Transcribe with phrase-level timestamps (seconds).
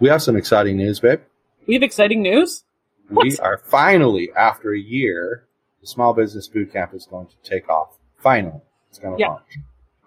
[0.00, 1.20] we have some exciting news, babe.
[1.66, 2.64] We have exciting news.
[3.08, 3.40] We What?
[3.40, 5.46] are finally, after a year,
[5.80, 7.98] the Small Business Boot Camp is going to take off.
[8.18, 9.28] Finally, it's going to Yeah.
[9.30, 9.58] launch.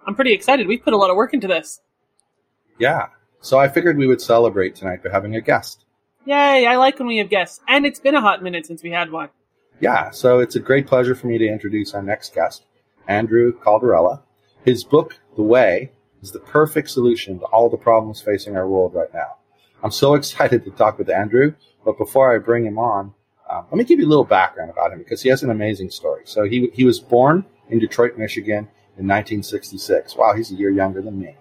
[0.05, 0.67] I'm pretty excited.
[0.67, 1.81] We've put a lot of work into this.
[2.79, 3.07] Yeah.
[3.41, 5.85] So I figured we would celebrate tonight by having a guest.
[6.25, 6.66] Yay!
[6.66, 9.11] I like when we have guests, and it's been a hot minute since we had
[9.11, 9.29] one.
[9.79, 12.66] Yeah, so it's a great pleasure for me to introduce our next guest,
[13.07, 14.22] Andrew Calderella.
[14.66, 15.91] His book, The Way,
[16.22, 19.35] is the perfect solution to all the problems facing our world right now.
[19.83, 21.53] I'm so excited to talk with Andrew,
[21.86, 23.14] but before I bring him on,
[23.50, 25.89] um, let me give you a little background about him because he has an amazing
[25.89, 26.23] story.
[26.25, 30.16] So he, he was born in Detroit, Michigan in 1966.
[30.16, 31.36] Wow, he's a year younger than me.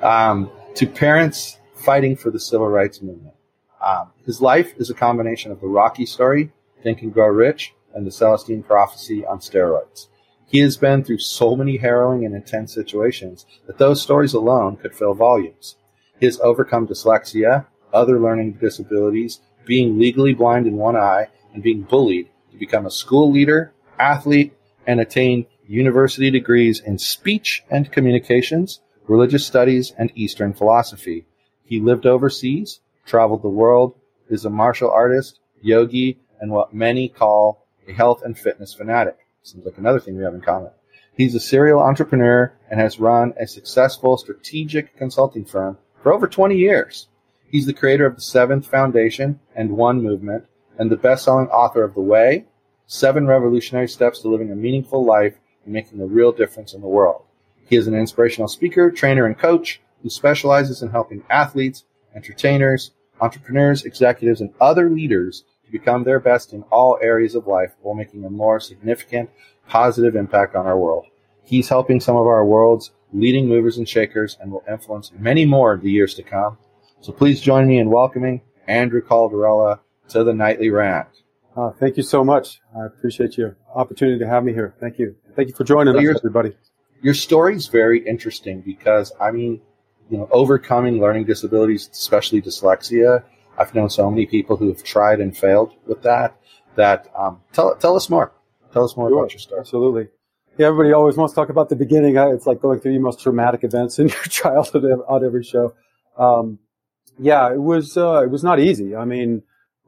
[0.00, 3.34] Um, to parents fighting for the civil rights movement.
[3.80, 8.06] Um, his life is a combination of the Rocky story, Think and Grow Rich, and
[8.06, 10.06] the Celestine Prophecy on steroids.
[10.46, 14.94] He has been through so many harrowing and intense situations that those stories alone could
[14.94, 15.76] fill volumes.
[16.20, 21.82] He has overcome dyslexia, other learning disabilities, being legally blind in one eye, and being
[21.82, 24.52] bullied to become a school leader, athlete,
[24.86, 31.24] and attain university degrees in speech and communications, religious studies, and Eastern philosophy.
[31.64, 33.94] He lived overseas, traveled the world,
[34.28, 39.16] is a martial artist, yogi, and what many call a health and fitness fanatic.
[39.42, 40.70] Seems like another thing we have in common.
[41.16, 46.56] He's a serial entrepreneur and has run a successful strategic consulting firm for over 20
[46.56, 47.08] years.
[47.52, 50.46] He's the creator of the Seventh Foundation and One Movement
[50.78, 52.46] and the best-selling author of The Way,
[52.86, 55.34] Seven Revolutionary Steps to Living a Meaningful Life
[55.66, 57.24] and Making a Real Difference in the World.
[57.68, 63.84] He is an inspirational speaker, trainer, and coach who specializes in helping athletes, entertainers, entrepreneurs,
[63.84, 68.24] executives, and other leaders to become their best in all areas of life while making
[68.24, 69.28] a more significant,
[69.68, 71.04] positive impact on our world.
[71.44, 75.74] He's helping some of our world's leading movers and shakers and will influence many more
[75.74, 76.56] in the years to come.
[77.02, 81.08] So please join me in welcoming Andrew Calderella to the Nightly Rant.
[81.56, 82.60] Uh, thank you so much.
[82.76, 84.74] I appreciate your opportunity to have me here.
[84.80, 85.16] Thank you.
[85.36, 86.56] Thank you for joining So us, you're- everybody.
[87.02, 89.60] Your story's very interesting because, I mean,
[90.08, 93.24] you know, overcoming learning disabilities, especially dyslexia,
[93.58, 96.36] I've known so many people who have tried and failed with that.
[96.76, 98.32] That um, tell tell us more.
[98.72, 99.18] Tell us more Sure.
[99.18, 99.60] about your story.
[99.60, 100.08] Absolutely.
[100.56, 102.16] Yeah, everybody always wants to talk about the beginning.
[102.16, 105.74] It's like going through the most traumatic events in your childhood on every show.
[106.16, 106.58] Um,
[107.18, 108.96] yeah, it was uh, it was not easy.
[108.96, 109.42] I mean,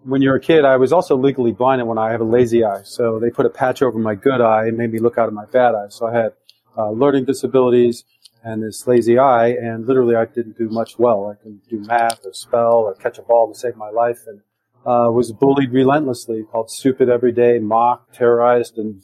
[0.04, 1.98] when you're a kid, I was also legally blind and when.
[1.98, 4.76] I have a lazy eye, so they put a patch over my good eye and
[4.76, 5.88] made me look out of my bad eye.
[5.88, 6.32] So I had
[6.76, 8.04] uh, learning disabilities
[8.42, 11.30] and this lazy eye, and literally I didn't do much well.
[11.30, 14.40] I couldn't do math or spell or catch a ball to save my life, and
[14.84, 19.02] uh, was bullied relentlessly, called stupid every day, mocked, terrorized, and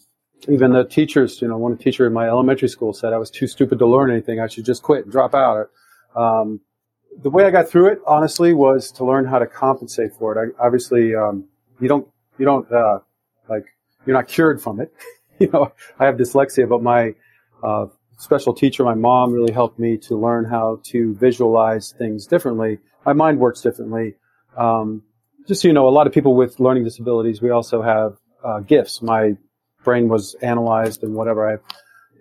[0.49, 3.47] even the teachers, you know, one teacher in my elementary school said I was too
[3.47, 4.41] stupid to learn anything.
[4.41, 5.69] I should just quit and drop out.
[6.15, 6.61] Um,
[7.23, 10.55] the way I got through it, honestly, was to learn how to compensate for it.
[10.59, 11.45] I, obviously, um,
[11.81, 12.07] you don't,
[12.39, 13.01] you don't, uh,
[13.49, 13.65] like,
[14.07, 14.93] you're not cured from it.
[15.39, 17.15] you know, I have dyslexia, but my,
[17.63, 17.87] uh,
[18.19, 22.79] special teacher, my mom really helped me to learn how to visualize things differently.
[23.07, 24.17] My mind works differently.
[24.57, 25.03] Um,
[25.49, 28.61] just so you know, a lot of people with learning disabilities, we also have, uh,
[28.61, 29.01] gifts.
[29.01, 29.37] My
[29.85, 31.51] brain was analyzed and whatever.
[31.51, 31.57] I,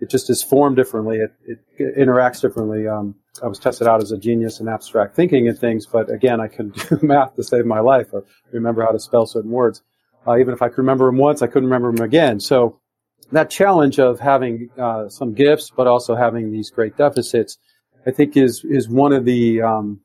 [0.00, 1.18] it just is formed differently.
[1.18, 1.32] It,
[1.78, 2.88] it interacts differently.
[2.88, 6.40] Um, I was tested out as a genius in abstract thinking and things, but again,
[6.40, 9.82] I couldn't do math to save my life or remember how to spell certain words.
[10.26, 12.40] Uh, even if I could remember them once, I couldn't remember them again.
[12.40, 12.80] So
[13.32, 17.58] that challenge of having uh, some gifts, but also having these great deficits,
[18.06, 20.00] I think is is one of the um,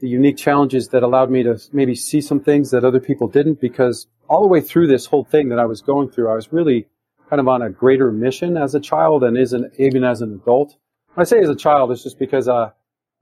[0.00, 3.60] the unique challenges that allowed me to maybe see some things that other people didn't.
[3.60, 6.52] Because all the way through this whole thing that I was going through, I was
[6.52, 6.86] really
[7.28, 10.76] kind of on a greater mission as a child and isn't even as an adult.
[11.14, 12.70] When I say as a child, it's just because uh,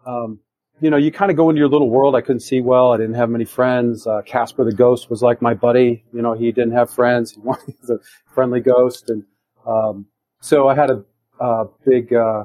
[0.06, 0.40] um,
[0.82, 2.16] you know, you kind of go into your little world.
[2.16, 2.92] I couldn't see well.
[2.92, 4.04] I didn't have many friends.
[4.04, 6.04] Uh, Casper the ghost was like my buddy.
[6.12, 7.32] You know, he didn't have friends.
[7.66, 7.98] He was a
[8.34, 9.08] friendly ghost.
[9.08, 9.24] And,
[9.64, 10.06] um,
[10.40, 11.04] so I had a,
[11.38, 12.44] a big, uh,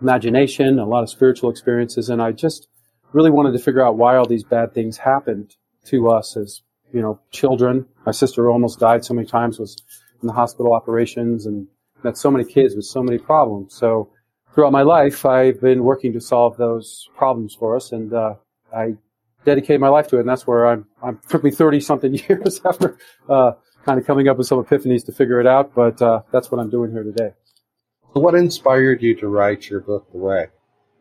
[0.00, 2.08] imagination, a lot of spiritual experiences.
[2.08, 2.66] And I just
[3.12, 5.54] really wanted to figure out why all these bad things happened
[5.86, 7.86] to us as, you know, children.
[8.04, 9.76] My sister almost died so many times, was
[10.22, 11.66] in the hospital operations and
[12.02, 13.74] met so many kids with so many problems.
[13.74, 14.10] So,
[14.54, 18.34] throughout my life, I've been working to solve those problems for us, and uh,
[18.74, 18.94] I
[19.44, 20.20] dedicated my life to it.
[20.20, 20.86] And that's where I'm.
[21.02, 23.52] I'm took me thirty something years after uh,
[23.84, 25.74] kind of coming up with some epiphanies to figure it out.
[25.74, 27.32] But uh, that's what I'm doing here today.
[28.12, 30.48] What inspired you to write your book, The Way?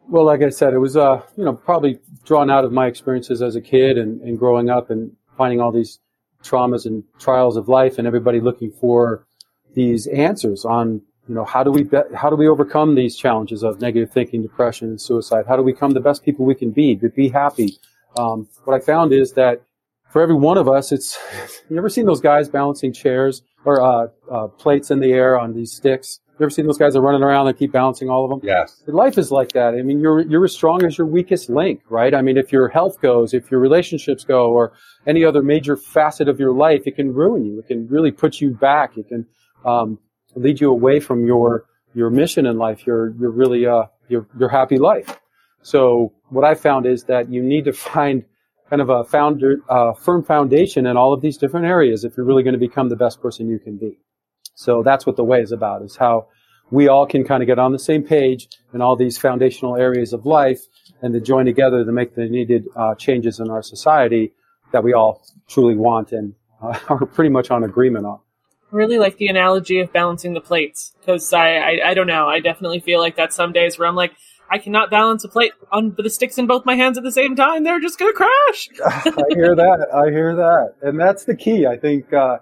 [0.07, 3.42] Well, like I said, it was uh, you know probably drawn out of my experiences
[3.42, 6.00] as a kid and, and growing up and finding all these
[6.44, 9.26] traumas and trials of life, and everybody looking for
[9.74, 13.62] these answers on you know, how do we be, how do we overcome these challenges
[13.62, 15.46] of negative thinking, depression, and suicide?
[15.48, 17.78] How do we become the best people we can be, to be happy?
[18.18, 19.62] Um, what I found is that
[20.10, 21.20] for every one of us, it's
[21.70, 25.54] you ever seen those guys balancing chairs or uh, uh, plates in the air on
[25.54, 26.20] these sticks?
[26.40, 28.40] You ever seen those guys that are running around and keep balancing all of them?
[28.48, 28.82] Yes.
[28.88, 29.74] Life is like that.
[29.74, 32.16] I mean, you're you're as strong as your weakest link, right?
[32.16, 34.72] I mean, if your health goes, if your relationships go, or
[35.06, 37.60] any other major facet of your life, it can ruin you.
[37.60, 38.98] It can really put you back.
[38.98, 39.26] It can
[39.66, 40.00] um,
[40.36, 44.48] lead you away from your your mission in life, your your really uh your your
[44.48, 45.20] happy life.
[45.62, 48.24] So what I found is that you need to find
[48.70, 52.26] kind of a founder, uh, firm foundation in all of these different areas if you're
[52.26, 53.98] really going to become the best person you can be.
[54.60, 56.28] So that's what the way is about, is how
[56.70, 60.12] we all can kind of get on the same page in all these foundational areas
[60.12, 60.60] of life
[61.02, 64.34] and to join together to make the needed uh, changes in our society
[64.74, 68.20] that we all truly want and uh, are pretty much on agreement on.
[68.70, 72.28] Really like the analogy of balancing the plates because I, I, I don't know.
[72.28, 74.12] I definitely feel like that some days where I'm like
[74.52, 77.38] I cannot balance a plate on the sticks in both my hands at the same
[77.38, 77.64] time.
[77.64, 78.68] They're just gonna crash.
[78.86, 79.88] I hear that.
[79.94, 80.74] I hear that.
[80.82, 82.40] And that's the key I think uh,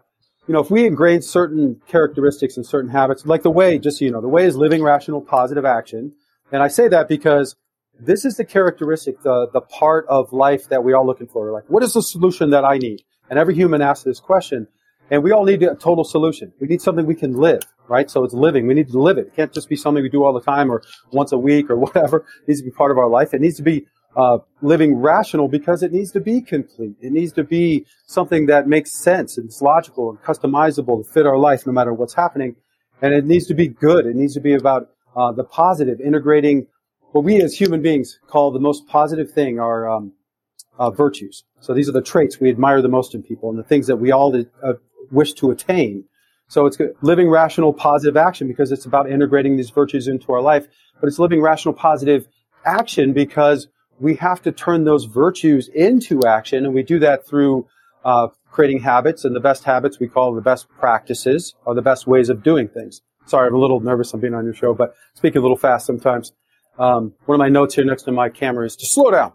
[0.48, 4.06] you know if we ingrain certain characteristics and certain habits like the way just so
[4.06, 6.14] you know the way is living rational positive action
[6.52, 7.56] and I say that because
[8.00, 11.66] this is the characteristic the the part of life that we all looking for like
[11.68, 14.68] what is the solution that I need and every human asks this question
[15.10, 16.52] and we all need a total solution.
[16.60, 18.10] We need something we can live, right?
[18.10, 18.68] So it's living.
[18.68, 19.28] We need to live it.
[19.28, 21.76] It can't just be something we do all the time or once a week or
[21.78, 22.26] whatever.
[22.42, 23.34] It needs to be part of our life.
[23.34, 26.96] It needs to be uh, living rational because it needs to be complete.
[27.00, 31.28] It needs to be something that makes sense and it's logical and customizable to fit
[31.28, 32.56] our life no matter what's happening.
[33.00, 34.08] And it needs to be good.
[34.08, 36.66] It needs to be about uh, the positive, integrating
[37.12, 40.14] what we as human beings call the most positive thing, our um,
[40.80, 41.44] uh, virtues.
[41.60, 43.98] So these are the traits we admire the most in people and the things that
[43.98, 44.74] we all uh,
[45.12, 46.06] wish to attain.
[46.48, 50.66] So it's living rational positive action because it's about integrating these virtues into our life,
[51.00, 52.28] but it's living rational positive
[52.66, 53.68] action because
[54.00, 57.68] we have to turn those virtues into action, and we do that through
[58.06, 62.08] uh, creating habits, and the best habits we call the best practices or the best
[62.08, 63.02] ways of doing things.
[63.26, 65.86] Sorry, I'm a little nervous on being on your show, but speaking a little fast
[65.86, 66.32] sometimes.
[66.80, 69.34] Um, one of my notes here next to my camera is to slow down.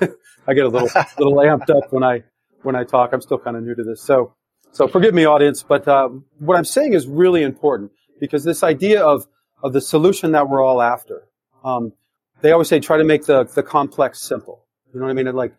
[0.46, 0.88] I get a little
[1.18, 2.24] little amped up when I
[2.62, 3.12] when I talk.
[3.12, 4.34] I'm still kind of new to this, so
[4.72, 9.02] so forgive me, audience, but uh, what I'm saying is really important because this idea
[9.02, 9.26] of
[9.62, 11.28] of the solution that we're all after.
[11.64, 11.92] Um,
[12.40, 14.64] they always say try to make the the complex simple.
[14.92, 15.34] You know what I mean?
[15.34, 15.54] like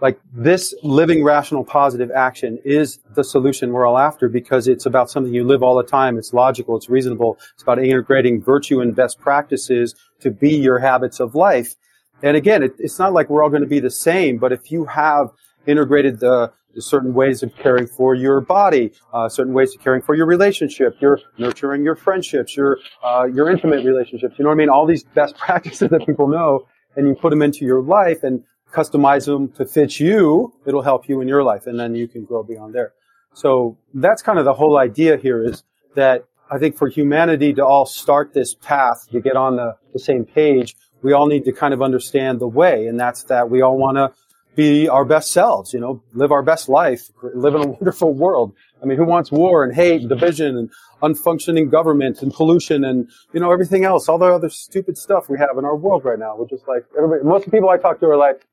[0.00, 5.10] like this living rational positive action is the solution we're all after because it's about
[5.10, 6.18] something you live all the time.
[6.18, 6.76] It's logical.
[6.76, 7.38] It's reasonable.
[7.54, 11.74] It's about integrating virtue and best practices to be your habits of life.
[12.22, 14.70] And again, it, it's not like we're all going to be the same, but if
[14.70, 15.30] you have
[15.66, 20.14] integrated the certain ways of caring for your body, uh, certain ways of caring for
[20.14, 24.34] your relationship, your nurturing your friendships, your uh, your intimate relationships.
[24.38, 24.68] You know what I mean?
[24.68, 28.42] All these best practices that people know, and you put them into your life and
[28.72, 30.52] customize them to fit you.
[30.66, 32.92] It'll help you in your life, and then you can grow beyond there.
[33.34, 35.62] So that's kind of the whole idea here is
[35.94, 39.98] that I think for humanity to all start this path to get on the, the
[39.98, 43.62] same page, we all need to kind of understand the way, and that's that we
[43.62, 44.12] all want to
[44.58, 48.52] be our best selves, you know, live our best life, live in a wonderful world.
[48.82, 50.68] I mean, who wants war and hate and division and
[51.00, 55.38] unfunctioning government and pollution and, you know, everything else, all the other stupid stuff we
[55.38, 56.36] have in our world right now.
[56.36, 58.46] We're just like, everybody, most of the people I talk to are like,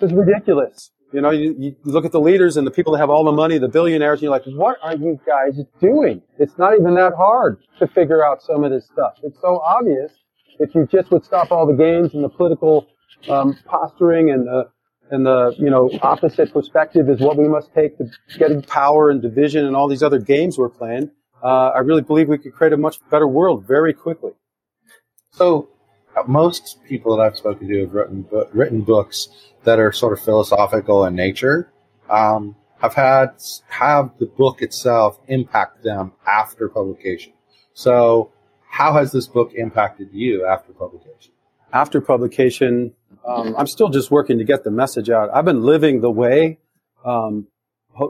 [0.00, 0.92] this is ridiculous.
[1.12, 3.32] You know, you, you look at the leaders and the people that have all the
[3.32, 6.22] money, the billionaires, and you're like, what are you guys doing?
[6.38, 9.14] It's not even that hard to figure out some of this stuff.
[9.24, 10.12] It's so obvious
[10.60, 12.86] if you just would stop all the games and the political
[13.28, 14.70] um, posturing and the
[15.12, 19.22] and the you know opposite perspective is what we must take to getting power and
[19.22, 21.10] division and all these other games we're playing.
[21.44, 24.32] Uh, I really believe we could create a much better world very quickly.
[25.32, 25.68] So,
[26.26, 29.28] most people that I've spoken to have written written books
[29.64, 31.70] that are sort of philosophical in nature.
[32.10, 33.28] Um, have had
[33.68, 37.34] have the book itself impact them after publication.
[37.74, 38.32] So,
[38.68, 41.32] how has this book impacted you after publication?
[41.72, 42.92] After publication,
[43.26, 45.30] um, I'm still just working to get the message out.
[45.32, 46.58] I've been living the way,
[47.04, 47.46] um,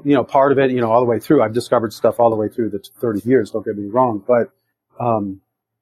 [0.05, 1.43] you know, part of it, you know, all the way through.
[1.43, 3.51] I've discovered stuff all the way through the 30 years.
[3.51, 4.51] Don't get me wrong, but
[4.99, 5.41] um,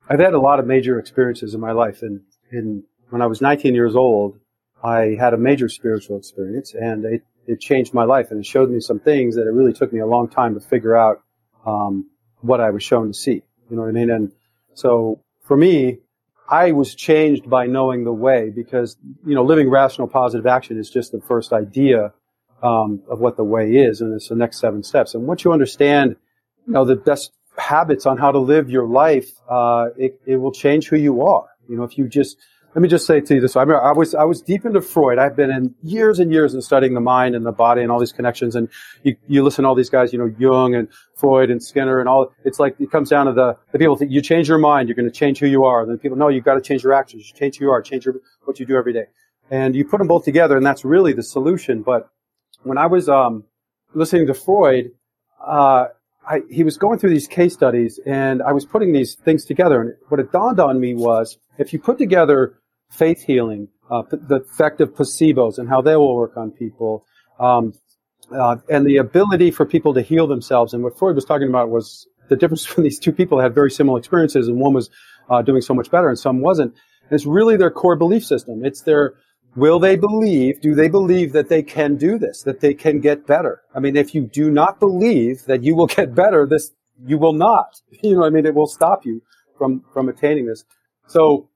[0.09, 2.03] I've had a lot of major experiences in my life.
[2.03, 4.39] And in, when I was 19 years old,
[4.83, 8.71] I had a major spiritual experience, and it, it changed my life, and it showed
[8.71, 11.23] me some things that it really took me a long time to figure out
[11.67, 12.09] um,
[12.41, 13.43] what I was shown to see.
[13.69, 14.11] You know what I mean?
[14.11, 14.33] And
[14.75, 15.99] so for me,
[16.51, 20.91] I was changed by knowing the way because, you know, living rational positive action is
[20.91, 22.13] just the first idea
[22.63, 25.15] um, of what the way is, and it's the next seven steps.
[25.15, 26.17] And once you understand,
[26.67, 30.53] you know, the best habits on how to live your life, uh, it, it will
[30.53, 31.47] change who you are.
[31.69, 32.37] You know, if you just
[32.75, 33.57] let me just say to you this.
[33.57, 35.19] I remember I was I was deep into Freud.
[35.19, 37.99] I've been in years and years in studying the mind and the body and all
[37.99, 38.55] these connections.
[38.55, 38.69] And
[39.03, 42.09] you, you listen to all these guys, you know, Jung and Freud and Skinner and
[42.09, 42.33] all.
[42.45, 44.95] It's like it comes down to the, the people think you change your mind, you're
[44.95, 45.83] going to change who you are.
[45.83, 47.29] And then people, no, you've got to change your actions.
[47.29, 49.07] You change who you are, change your, what you do every day.
[49.51, 51.83] And you put them both together, and that's really the solution.
[51.83, 52.09] But
[52.63, 53.43] when I was um,
[53.95, 54.93] listening to Freud,
[55.45, 55.87] uh,
[56.25, 59.81] I, he was going through these case studies, and I was putting these things together.
[59.81, 62.60] And what it dawned on me was, if you put together
[62.91, 67.05] faith healing, uh, the effect of placebos and how they will work on people,
[67.39, 67.73] um,
[68.33, 70.75] uh, and the ability for people to heal themselves.
[70.75, 73.71] And what Freud was talking about was the difference between these two people had very
[73.71, 74.91] similar experiences, and one was
[75.29, 76.73] uh, doing so much better, and some wasn't.
[77.03, 78.65] And it's really their core belief system.
[78.65, 79.15] It's their
[79.57, 80.61] will they believe?
[80.61, 82.43] Do they believe that they can do this?
[82.43, 83.63] That they can get better?
[83.75, 86.73] I mean, if you do not believe that you will get better, this
[87.05, 87.81] you will not.
[88.03, 89.23] You know, I mean, it will stop you
[89.59, 90.65] from from attaining this.
[91.07, 91.50] So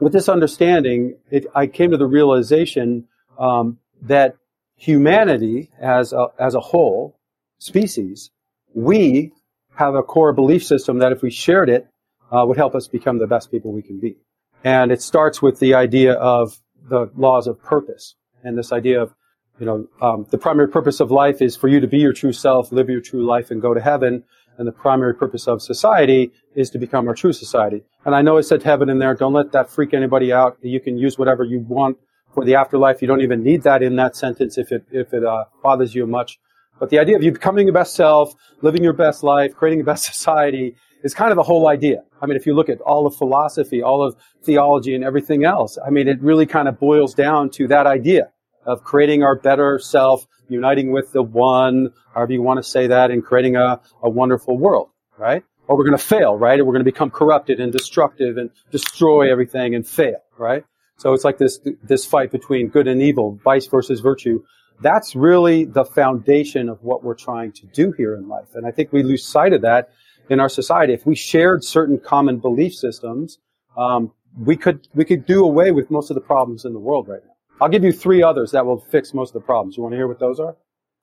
[0.00, 4.36] with this understanding, it, I came to the realization um, that
[4.76, 7.18] humanity as a, as a whole,
[7.58, 8.30] species,
[8.74, 9.32] we
[9.74, 11.88] have a core belief system that if we shared it,
[12.30, 14.16] uh, would help us become the best people we can be.
[14.64, 19.14] And it starts with the idea of the laws of purpose and this idea of,
[19.58, 22.32] you know, um, the primary purpose of life is for you to be your true
[22.32, 24.24] self, live your true life, and go to heaven
[24.58, 27.82] and the primary purpose of society is to become our true society.
[28.04, 29.14] And I know it said heaven in there.
[29.14, 30.58] Don't let that freak anybody out.
[30.60, 31.96] You can use whatever you want
[32.34, 33.00] for the afterlife.
[33.00, 36.06] You don't even need that in that sentence if it if it uh, bothers you
[36.06, 36.38] much.
[36.78, 39.84] But the idea of you becoming your best self, living your best life, creating the
[39.84, 42.02] best society is kind of the whole idea.
[42.20, 45.78] I mean, if you look at all of philosophy, all of theology, and everything else,
[45.84, 48.30] I mean, it really kind of boils down to that idea
[48.68, 53.10] of creating our better self, uniting with the one, however you want to say that,
[53.10, 55.42] and creating a, a wonderful world, right?
[55.66, 56.60] Or we're going to fail, right?
[56.60, 60.64] Or we're going to become corrupted and destructive and destroy everything and fail, right?
[60.98, 64.44] So it's like this, this fight between good and evil, vice versus virtue.
[64.82, 68.48] That's really the foundation of what we're trying to do here in life.
[68.54, 69.90] And I think we lose sight of that
[70.28, 70.92] in our society.
[70.92, 73.38] If we shared certain common belief systems,
[73.78, 77.08] um, we could, we could do away with most of the problems in the world
[77.08, 77.32] right now.
[77.60, 79.76] I'll give you three others that will fix most of the problems.
[79.76, 80.56] You want to hear what those are?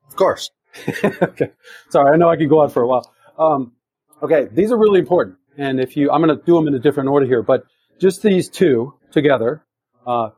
[0.08, 0.50] Of course.
[1.04, 1.52] okay.
[1.90, 3.12] Sorry, I know I could go on for a while.
[3.38, 3.74] Um,
[4.22, 5.38] okay, these are really important.
[5.58, 7.64] And if you, I'm going to do them in a different order here, but
[8.00, 9.64] just these two together,
[10.06, 10.30] uh,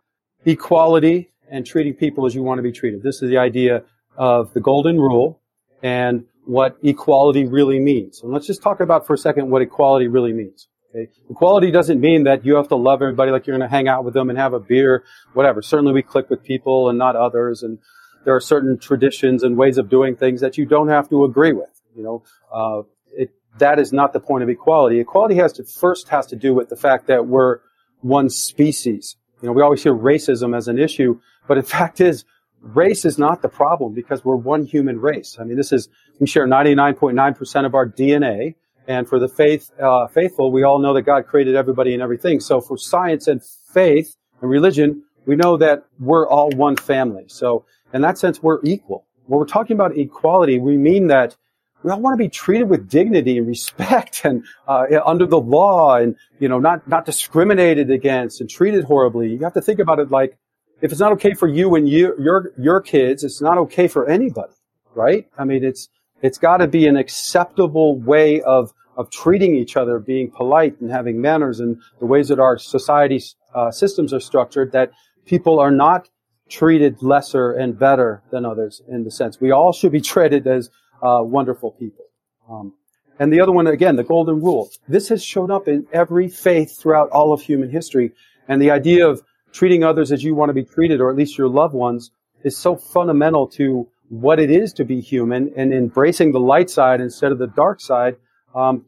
[0.46, 3.04] equality and treating people as you want to be treated.
[3.04, 3.84] This is the idea
[4.18, 5.42] of the golden rule
[5.84, 8.22] and what equality really means.
[8.24, 10.68] And let's just talk about for a second what equality really means.
[10.98, 11.12] Okay?
[11.30, 14.04] Equality doesn't mean that you have to love everybody like you're going to hang out
[14.04, 15.62] with them and have a beer, whatever.
[15.62, 17.64] Certainly we click with people and not others.
[17.64, 17.80] And
[18.26, 21.54] there are certain traditions and ways of doing things that you don't have to agree
[21.54, 21.70] with.
[21.96, 25.00] You know, uh, it, that is not the point of equality.
[25.00, 27.60] Equality has to first has to do with the fact that we're
[28.02, 29.16] one species.
[29.42, 32.26] You know, we always hear racism as an issue, but in fact is
[32.62, 35.38] race is not the problem because we're one human race.
[35.40, 35.90] I mean, this is,
[36.20, 38.56] we share 99.9% of our DNA.
[38.88, 42.40] And for the faith, uh, faithful, we all know that God created everybody and everything.
[42.40, 47.26] So for science and faith and religion, we know that we're all one family.
[47.28, 49.06] So in that sense, we're equal.
[49.26, 51.36] When we're talking about equality, we mean that
[51.84, 55.96] we all want to be treated with dignity and respect and uh, under the law
[55.96, 59.30] and you know not not discriminated against and treated horribly.
[59.30, 60.38] You have to think about it like
[60.82, 64.08] if it's not okay for you and you, your your kids, it's not okay for
[64.08, 64.54] anybody,
[64.96, 65.28] right?
[65.38, 65.90] I mean, it's
[66.22, 70.90] it's got to be an acceptable way of of treating each other, being polite and
[70.90, 73.22] having manners, and the ways that our society
[73.54, 74.72] uh, systems are structured.
[74.72, 74.92] That
[75.26, 76.10] people are not
[76.50, 80.70] treated lesser and better than others in the sense we all should be treated as
[81.02, 82.06] uh, wonderful people.
[82.50, 82.74] Um,
[83.20, 84.70] and the other one, again, the golden rule.
[84.88, 88.12] This has shown up in every faith throughout all of human history.
[88.48, 91.38] And the idea of treating others as you want to be treated, or at least
[91.38, 92.12] your loved ones,
[92.44, 97.02] is so fundamental to what it is to be human and embracing the light side
[97.02, 98.16] instead of the dark side.
[98.56, 98.86] Um,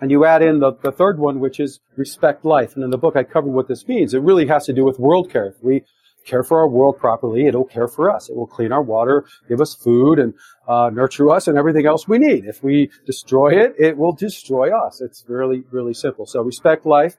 [0.00, 2.74] and you add in the, the third one, which is respect life.
[2.74, 4.14] And in the book, I cover what this means.
[4.14, 5.46] It really has to do with world care.
[5.46, 5.82] If we
[6.24, 8.28] care for our world properly, it'll care for us.
[8.28, 10.34] It will clean our water, give us food, and
[10.68, 12.44] uh, nurture us and everything else we need.
[12.44, 15.00] If we destroy it, it will destroy us.
[15.00, 16.26] It's really, really simple.
[16.26, 17.16] So respect life.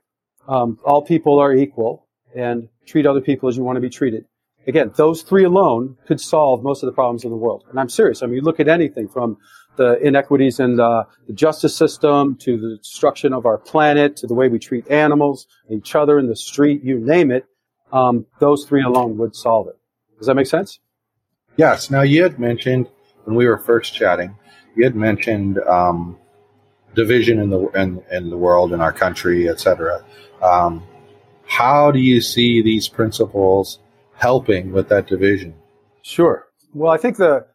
[0.47, 4.25] Um, all people are equal and treat other people as you want to be treated.
[4.67, 7.63] Again, those three alone could solve most of the problems in the world.
[7.69, 8.21] And I'm serious.
[8.21, 9.37] I mean, you look at anything from
[9.75, 14.33] the inequities in the, the, justice system to the destruction of our planet to the
[14.33, 17.45] way we treat animals, each other in the street, you name it.
[17.91, 19.77] Um, those three alone would solve it.
[20.17, 20.79] Does that make sense?
[21.57, 21.89] Yes.
[21.89, 22.87] Now, you had mentioned
[23.23, 24.37] when we were first chatting,
[24.75, 26.17] you had mentioned um,
[26.95, 30.03] division in the in, in the world, in our country, etc.
[30.41, 30.83] Um,
[31.45, 33.79] how do you see these principles
[34.21, 35.53] helping with that division?
[36.03, 36.47] Sure.
[36.73, 37.45] Well, I think the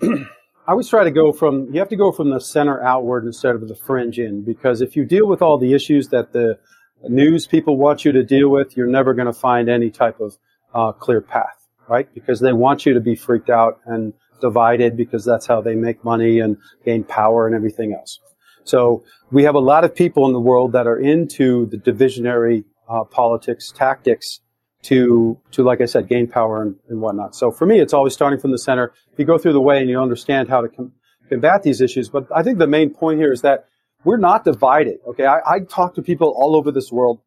[0.02, 3.56] I always try to go from you have to go from the center outward instead
[3.56, 6.58] of the fringe in because if you deal with all the issues that the
[7.08, 10.38] news people want you to deal with, you're never going to find any type of
[10.72, 12.08] uh, clear path, right?
[12.14, 16.04] Because they want you to be freaked out and divided because that's how they make
[16.04, 18.20] money and gain power and everything else.
[18.62, 22.64] So we have a lot of people in the world that are into the divisionary
[22.88, 24.40] uh, politics tactics
[24.82, 27.34] to to like I said, gain power and, and, whatnot.
[27.34, 28.92] So for me, it's always starting from the center.
[29.16, 30.92] You go through the way and you understand how to com-
[31.28, 32.08] combat these issues.
[32.08, 33.66] But I think the main point here is that
[34.04, 34.98] we're not divided.
[35.06, 37.20] Okay, I, I talk to people all over this world,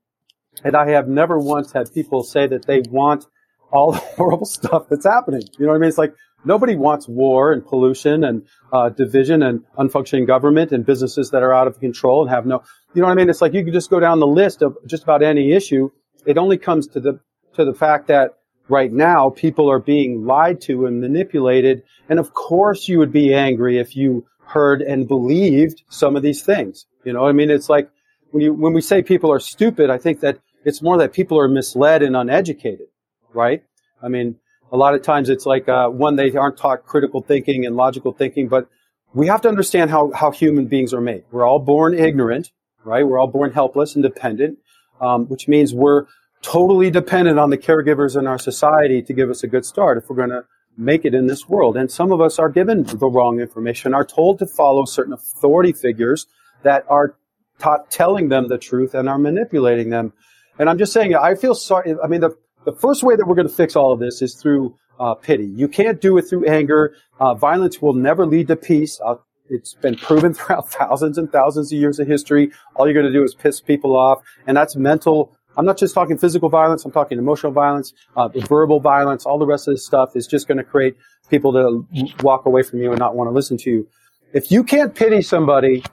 [0.63, 3.25] and I have never once had people say that they want
[3.71, 5.43] all the horrible stuff that's happening.
[5.57, 5.89] You know what I mean?
[5.89, 11.31] It's like nobody wants war and pollution and uh, division and unfunctioning government and businesses
[11.31, 12.63] that are out of control and have no.
[12.93, 13.29] You know what I mean?
[13.29, 15.89] It's like you can just go down the list of just about any issue.
[16.25, 17.19] It only comes to the
[17.55, 18.37] to the fact that
[18.67, 21.83] right now people are being lied to and manipulated.
[22.09, 26.41] And of course you would be angry if you heard and believed some of these
[26.43, 26.85] things.
[27.03, 27.89] You know, I mean, it's like
[28.31, 31.39] when you, when we say people are stupid, I think that it's more that people
[31.39, 32.87] are misled and uneducated,
[33.33, 33.63] right?
[34.01, 34.37] I mean,
[34.71, 38.11] a lot of times it's like, uh, one, they aren't taught critical thinking and logical
[38.11, 38.67] thinking, but
[39.13, 41.23] we have to understand how, how human beings are made.
[41.31, 42.51] We're all born ignorant,
[42.83, 43.07] right?
[43.07, 44.57] We're all born helpless and dependent,
[44.99, 46.05] um, which means we're,
[46.45, 50.07] totally dependent on the caregivers in our society to give us a good start if
[50.07, 50.45] we're going to
[50.77, 51.75] make it in this world.
[51.75, 55.73] And some of us are given the wrong information, are told to follow certain authority
[55.73, 56.27] figures
[56.61, 57.15] that are
[57.57, 60.13] taught telling them the truth and are manipulating them.
[60.59, 61.95] And I'm just saying, I feel sorry.
[62.03, 64.35] I mean, the, the first way that we're going to fix all of this is
[64.35, 65.47] through uh, pity.
[65.47, 66.95] You can't do it through anger.
[67.19, 68.99] Uh, violence will never lead to peace.
[69.03, 69.15] Uh,
[69.49, 72.51] it's been proven throughout thousands and thousands of years of history.
[72.75, 75.93] All you're going to do is piss people off, and that's mental I'm not just
[75.93, 76.85] talking physical violence.
[76.85, 79.25] I'm talking emotional violence, uh, verbal violence.
[79.25, 80.95] All the rest of this stuff is just going to create
[81.29, 81.87] people to
[82.21, 83.87] walk away from you and not want to listen to you.
[84.33, 85.83] If you can't pity somebody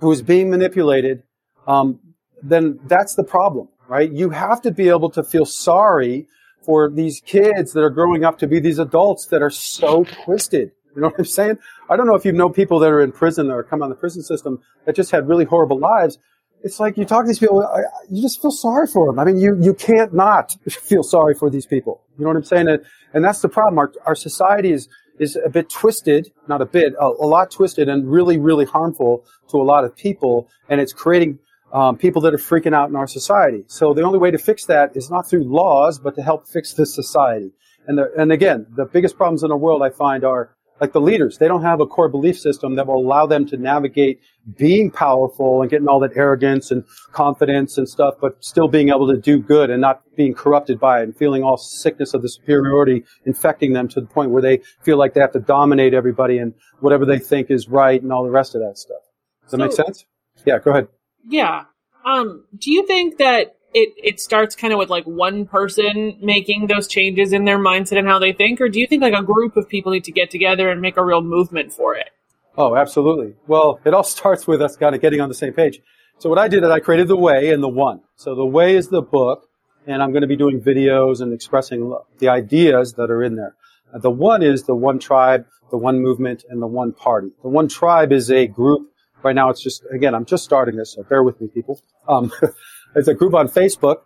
[0.00, 1.22] who is being manipulated,
[1.66, 1.98] um,
[2.42, 4.10] then that's the problem, right?
[4.10, 6.28] You have to be able to feel sorry
[6.62, 10.70] for these kids that are growing up to be these adults that are so twisted.
[10.94, 11.58] You know what I'm saying?
[11.88, 13.94] I don't know if you know people that are in prison or come on the
[13.94, 16.18] prison system that just had really horrible lives
[16.62, 17.64] it's like you talk to these people,
[18.10, 19.18] you just feel sorry for them.
[19.18, 22.02] I mean, you, you can't not feel sorry for these people.
[22.18, 22.68] You know what I'm saying?
[22.68, 23.78] And, and that's the problem.
[23.78, 27.88] Our, our society is, is a bit twisted, not a bit, a, a, lot twisted
[27.88, 30.48] and really, really harmful to a lot of people.
[30.68, 31.38] And it's creating
[31.72, 33.64] um, people that are freaking out in our society.
[33.66, 36.72] So the only way to fix that is not through laws, but to help fix
[36.72, 37.52] the society.
[37.86, 41.00] And, the, and again, the biggest problems in the world I find are like the
[41.00, 44.20] leaders, they don't have a core belief system that will allow them to navigate
[44.56, 49.08] being powerful and getting all that arrogance and confidence and stuff, but still being able
[49.08, 52.28] to do good and not being corrupted by it and feeling all sickness of the
[52.28, 56.38] superiority infecting them to the point where they feel like they have to dominate everybody
[56.38, 59.02] and whatever they think is right and all the rest of that stuff.
[59.42, 60.06] Does that so, make sense?
[60.46, 60.88] Yeah, go ahead.
[61.26, 61.64] Yeah.
[62.04, 66.66] Um, do you think that it it starts kind of with like one person making
[66.66, 69.22] those changes in their mindset and how they think or do you think like a
[69.22, 72.10] group of people need to get together and make a real movement for it?
[72.56, 73.34] Oh absolutely.
[73.46, 75.80] Well it all starts with us kind of getting on the same page.
[76.18, 78.00] So what i did is i created the way and the one.
[78.16, 79.48] So the way is the book
[79.86, 83.54] and i'm going to be doing videos and expressing the ideas that are in there.
[83.92, 87.28] The one is the one tribe the one movement and the one party.
[87.42, 88.90] The one tribe is a group.
[89.22, 91.82] Right now it's just again i'm just starting this so bear with me people.
[92.06, 92.32] Um,
[92.94, 94.02] It's a group on Facebook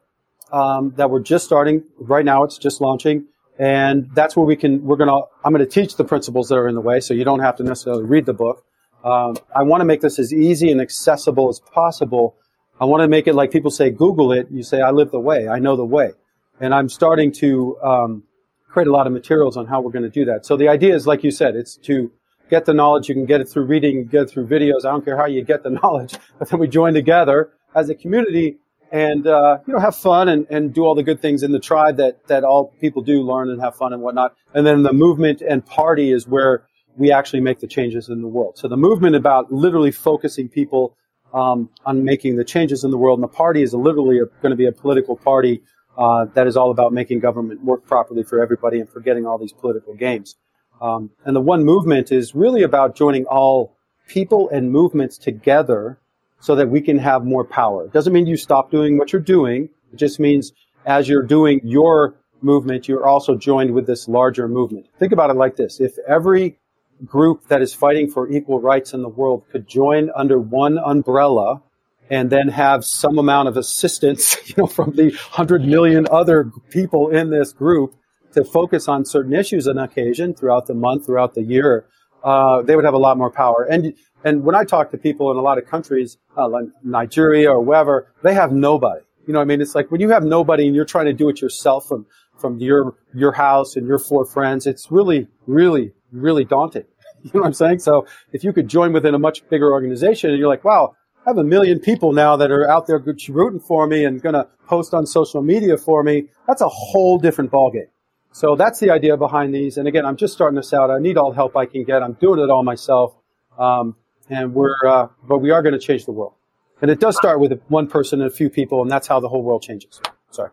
[0.52, 2.44] um, that we're just starting right now.
[2.44, 3.26] It's just launching,
[3.58, 4.84] and that's where we can.
[4.84, 5.20] We're gonna.
[5.44, 7.62] I'm gonna teach the principles that are in the way, so you don't have to
[7.62, 8.64] necessarily read the book.
[9.04, 12.36] Um, I want to make this as easy and accessible as possible
[12.82, 14.48] I want to make it like people say, Google it.
[14.50, 15.46] You say, I live the way.
[15.46, 16.10] I know the way.
[16.58, 18.24] And I'm starting to um,
[18.68, 20.44] create a lot of materials on how we're going to do that.
[20.44, 22.10] So the idea is, like you said, it's to
[22.50, 23.08] get the knowledge.
[23.08, 24.84] You can get it through reading, get it through videos.
[24.84, 27.94] I don't care how you get the knowledge, but then we join together as a
[27.94, 28.58] community
[28.92, 31.58] and uh, you know have fun and, and do all the good things in the
[31.58, 34.34] tribe that that all people do learn and have fun and whatnot.
[34.54, 36.64] And then the movement and party is where
[36.96, 38.58] we actually make the changes in the world.
[38.58, 40.94] So the movement about literally focusing people
[41.32, 44.56] um, on making the changes in the world and the party is literally going to
[44.56, 45.62] be a political party
[45.96, 49.54] uh, that is all about making government work properly for everybody and forgetting all these
[49.54, 50.36] political games.
[50.82, 53.74] Um, and the one movement is really about joining all
[54.08, 55.98] people and movements together
[56.42, 57.84] so that we can have more power.
[57.84, 59.68] It doesn't mean you stop doing what you're doing.
[59.92, 60.52] It just means
[60.84, 64.86] as you're doing your movement, you're also joined with this larger movement.
[64.98, 65.80] Think about it like this.
[65.80, 66.58] If every
[67.06, 71.62] group that is fighting for equal rights in the world could join under one umbrella
[72.10, 77.08] and then have some amount of assistance, you know, from the hundred million other people
[77.08, 77.94] in this group
[78.32, 81.86] to focus on certain issues on occasion throughout the month, throughout the year,
[82.24, 83.66] uh, they would have a lot more power.
[83.68, 87.50] And and when I talk to people in a lot of countries, uh, like Nigeria
[87.50, 89.02] or wherever, they have nobody.
[89.26, 89.60] You know what I mean?
[89.60, 92.06] It's like when you have nobody and you're trying to do it yourself from,
[92.38, 96.84] from your, your house and your four friends, it's really, really, really daunting.
[97.24, 97.78] You know what I'm saying?
[97.78, 101.30] So if you could join within a much bigger organization and you're like, wow, I
[101.30, 104.48] have a million people now that are out there rooting for me and going to
[104.66, 106.30] post on social media for me.
[106.48, 107.91] That's a whole different ballgame.
[108.32, 109.76] So that's the idea behind these.
[109.76, 110.90] And again, I'm just starting this out.
[110.90, 112.02] I need all the help I can get.
[112.02, 113.14] I'm doing it all myself.
[113.58, 113.96] Um,
[114.30, 116.34] and we're uh, but we are going to change the world.
[116.80, 119.28] And it does start with one person and a few people, and that's how the
[119.28, 120.00] whole world changes.
[120.30, 120.50] Sorry.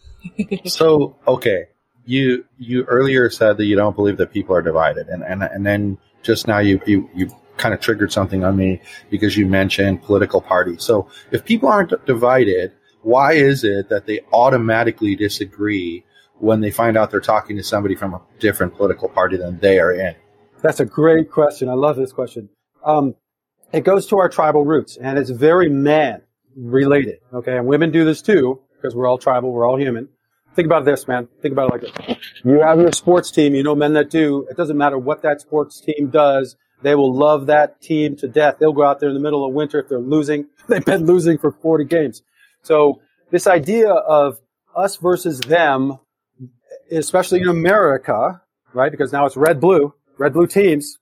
[0.64, 1.66] so okay,
[2.04, 5.66] you you earlier said that you don't believe that people are divided, and and and
[5.66, 10.02] then just now you you you kind of triggered something on me because you mentioned
[10.02, 10.82] political parties.
[10.82, 16.04] So if people aren't divided, why is it that they automatically disagree
[16.40, 19.78] when they find out they're talking to somebody from a different political party than they
[19.78, 20.14] are in?
[20.62, 21.68] That's a great question.
[21.68, 22.50] I love this question
[22.84, 23.14] um,
[23.72, 26.22] it goes to our tribal roots, and it's very man
[26.56, 27.18] related.
[27.32, 30.08] Okay, and women do this too because we're all tribal, we're all human.
[30.56, 31.28] Think about this, man.
[31.42, 32.16] Think about it like this.
[32.44, 34.46] You have your sports team, you know men that do.
[34.50, 36.56] It doesn't matter what that sports team does.
[36.82, 38.56] They will love that team to death.
[38.58, 40.46] They'll go out there in the middle of winter if they're losing.
[40.68, 42.22] They've been losing for 40 games.
[42.62, 43.00] So
[43.30, 44.40] this idea of
[44.74, 45.98] us versus them,
[46.90, 48.40] especially in America,
[48.72, 48.90] right?
[48.90, 50.98] Because now it's red blue, red blue teams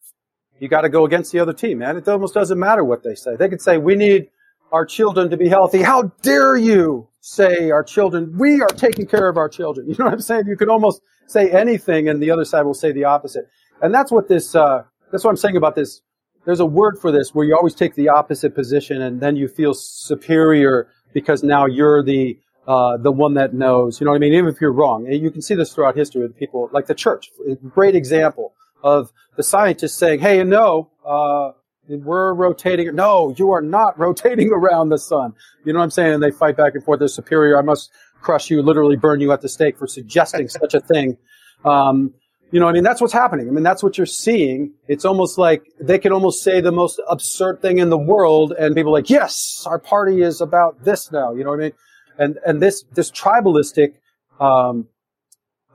[0.61, 1.96] you got to go against the other team, man.
[1.96, 3.37] It almost doesn't matter what they say.
[3.37, 4.29] They could say, we need
[4.72, 5.83] our children to be healthy.
[5.83, 9.87] How dare you say our children, we are taking care of our children.
[9.88, 10.46] You know what I'm saying?
[10.46, 13.46] You could almost say anything and the other side will say the opposite.
[13.83, 16.01] And that's what this, uh, that's what I'm saying about this.
[16.44, 19.48] There's a word for this where you always take the opposite position and then you
[19.48, 23.98] feel superior because now you're the, uh, the one that knows.
[23.98, 24.35] You know what I mean?
[24.35, 25.07] Even if you're wrong.
[25.07, 27.31] You can see this throughout history with people like the church.
[27.70, 28.52] Great example
[28.85, 31.52] of the scientists saying, hey, no, uh,
[31.88, 32.94] we're rotating.
[32.94, 35.33] No, you are not rotating around the sun.
[35.64, 36.14] You know what I'm saying?
[36.14, 36.98] And they fight back and forth.
[36.98, 37.59] They're superior.
[37.59, 41.16] I must crush you, literally burn you at the stake for suggesting such a thing.
[41.64, 42.12] Um,
[42.50, 43.48] you know, I mean, that's what's happening.
[43.48, 44.74] I mean, that's what you're seeing.
[44.88, 48.74] It's almost like they can almost say the most absurd thing in the world, and
[48.74, 51.33] people are like, yes, our party is about this now.
[51.35, 51.72] You know what I mean?
[52.18, 53.94] And and this this tribalistic
[54.40, 54.88] um,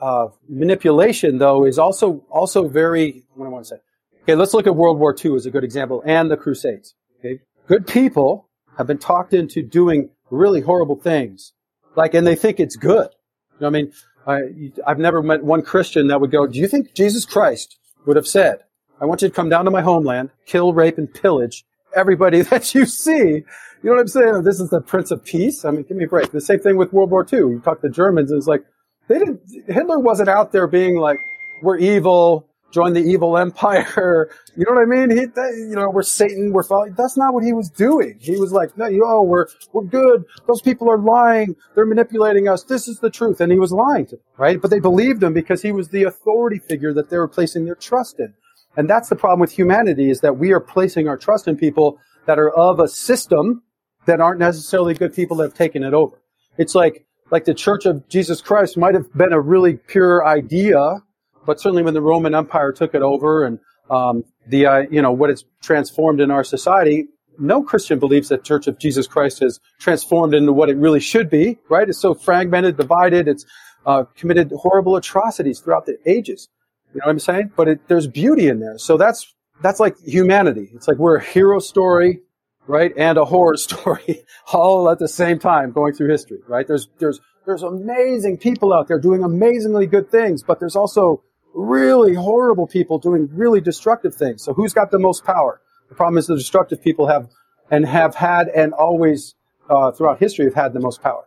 [0.02, 3.24] uh, manipulation, though, is also also very.
[3.34, 3.82] What do I want to say?
[4.24, 6.94] Okay, let's look at World War II as a good example, and the Crusades.
[7.20, 11.54] Okay, good people have been talked into doing really horrible things,
[11.96, 13.10] like, and they think it's good.
[13.54, 13.92] You know I mean?
[14.26, 14.40] I,
[14.88, 18.28] I've never met one Christian that would go, "Do you think Jesus Christ would have
[18.28, 18.60] said,
[19.00, 22.76] I want you to come down to my homeland, kill, rape, and pillage everybody that
[22.76, 23.44] you see?"
[23.84, 24.44] You know what I'm saying?
[24.44, 25.66] This is the Prince of Peace.
[25.66, 26.32] I mean, give me a break.
[26.32, 27.40] The same thing with World War II.
[27.40, 28.64] You talk to Germans, and it's like,
[29.10, 31.18] they didn't, Hitler wasn't out there being like,
[31.62, 34.30] we're evil, join the evil empire.
[34.56, 35.10] You know what I mean?
[35.10, 35.24] He,
[35.68, 36.94] you know, we're Satan, we're following.
[36.94, 38.20] That's not what he was doing.
[38.22, 40.26] He was like, no, you, oh, we're, we're good.
[40.46, 41.56] Those people are lying.
[41.74, 42.62] They're manipulating us.
[42.62, 43.42] This is the truth.
[43.42, 44.62] And he was lying to them, right?
[44.62, 47.74] But they believed him because he was the authority figure that they were placing their
[47.74, 48.36] trust in.
[48.78, 51.98] And that's the problem with humanity is that we are placing our trust in people
[52.28, 53.64] that are of a system
[54.06, 56.22] that aren't necessarily good people that have taken it over.
[56.58, 61.02] It's like, like the Church of Jesus Christ might have been a really pure idea,
[61.46, 65.12] but certainly when the Roman Empire took it over and um, the uh, you know
[65.12, 67.08] what it's transformed in our society,
[67.40, 71.30] no Christian believes that Church of Jesus Christ has transformed into what it really should
[71.30, 71.60] be.
[71.70, 71.88] Right?
[71.88, 73.28] It's so fragmented, divided.
[73.28, 73.46] It's
[73.86, 76.50] uh, committed horrible atrocities throughout the ages.
[76.94, 77.52] You know what I'm saying?
[77.56, 78.78] But it, there's beauty in there.
[78.78, 80.70] So that's that's like humanity.
[80.74, 82.20] It's like we're a hero story
[82.68, 86.68] right, and a horror story all at the same time going through history, right?
[86.68, 91.24] There's, there's, there's amazing people out there doing amazingly good things, but there's also
[91.54, 94.44] really horrible people doing really destructive things.
[94.44, 95.62] So who's got the most power?
[95.90, 97.30] The problem is the destructive people have
[97.70, 99.36] and have had and always
[99.70, 101.24] uh, throughout history have had the most power.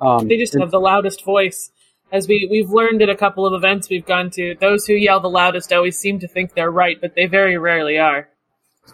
[0.00, 1.70] Um, they just have the loudest voice.
[2.12, 5.20] As we, we've learned at a couple of events we've gone to, those who yell
[5.20, 8.28] the loudest always seem to think they're right, but they very rarely are.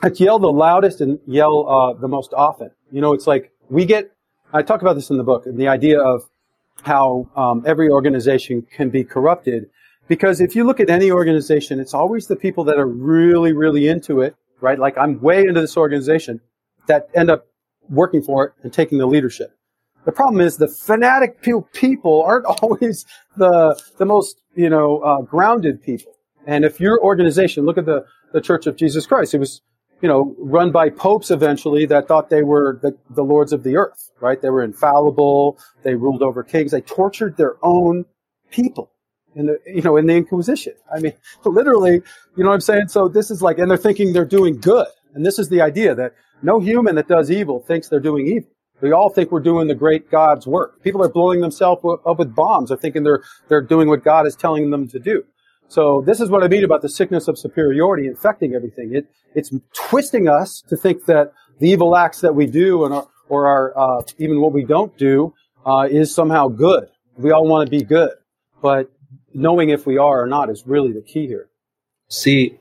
[0.03, 2.71] It's yell the loudest and yell uh, the most often.
[2.91, 4.11] You know, it's like we get,
[4.53, 6.29] I talk about this in the book, and the idea of
[6.83, 9.69] how um, every organization can be corrupted.
[10.09, 13.89] Because if you look at any organization, it's always the people that are really, really
[13.89, 14.79] into it, right?
[14.79, 16.41] Like I'm way into this organization
[16.87, 17.47] that end up
[17.89, 19.57] working for it and taking the leadership.
[20.05, 23.05] The problem is the fanatic people aren't always
[23.37, 26.13] the the most you know uh, grounded people.
[26.47, 29.63] And if your organization, look at the the Church of Jesus Christ, it was
[30.01, 33.77] you know run by popes eventually that thought they were the, the lords of the
[33.77, 34.41] earth, right?
[34.41, 35.59] They were infallible.
[35.83, 36.73] They ruled over kings.
[36.73, 38.05] They tortured their own
[38.51, 38.91] people
[39.35, 40.75] in the you know in the Inquisition.
[40.95, 41.13] I mean,
[41.45, 42.03] literally,
[42.37, 42.89] you know what I'm saying?
[42.89, 45.95] So this is like, and they're thinking they're doing good, and this is the idea
[45.95, 48.51] that no human that does evil thinks they're doing evil.
[48.81, 50.83] We all think we're doing the great God's work.
[50.83, 54.37] People are blowing themselves up with bombs They're thinking they're, they're doing what God is
[54.37, 55.25] telling them to do.
[55.69, 58.95] So this is what I mean about the sickness of superiority infecting everything.
[58.95, 63.09] It, it's twisting us to think that the evil acts that we do and our,
[63.29, 66.89] or our, uh, even what we don't do, uh, is somehow good.
[67.17, 68.13] We all want to be good,
[68.63, 68.91] but
[69.35, 71.49] knowing if we are or not is really the key here.
[72.09, 72.59] See,